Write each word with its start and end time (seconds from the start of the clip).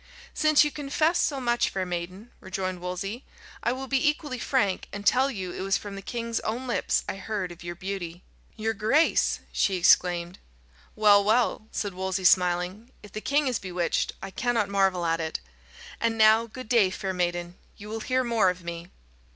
"Since 0.33 0.63
you 0.63 0.71
confess 0.71 1.19
so 1.19 1.39
much, 1.39 1.69
fair 1.69 1.85
maiden," 1.85 2.31
rejoined 2.39 2.79
Wolsey, 2.81 3.23
"I 3.61 3.71
will 3.71 3.85
be 3.85 4.09
equally 4.09 4.39
frank, 4.39 4.87
and 4.91 5.05
tell 5.05 5.29
you 5.29 5.51
it 5.53 5.61
was 5.61 5.77
from 5.77 5.93
the 5.95 6.01
king's 6.01 6.39
own 6.39 6.65
lips 6.65 7.03
I 7.07 7.17
heard 7.17 7.51
of 7.51 7.63
your 7.63 7.75
beauty." 7.75 8.23
"Your 8.55 8.73
grace!" 8.73 9.41
she 9.51 9.75
exclaimed. 9.75 10.39
"Well, 10.95 11.23
well," 11.23 11.67
said 11.71 11.93
Wolsey, 11.93 12.23
smiling, 12.23 12.89
"if 13.03 13.11
the 13.11 13.21
king 13.21 13.45
is 13.45 13.59
bewitched, 13.59 14.13
I 14.23 14.31
cannot 14.31 14.69
marvel 14.69 15.05
at 15.05 15.19
it. 15.21 15.39
And 15.99 16.17
now, 16.17 16.47
good 16.47 16.67
day, 16.67 16.89
fair 16.89 17.13
maiden; 17.13 17.53
you 17.77 17.87
will 17.87 17.99
hear 17.99 18.23
more 18.23 18.49
of 18.49 18.63
me." 18.63 18.89